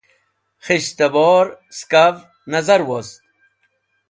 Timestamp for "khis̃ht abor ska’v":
0.65-2.15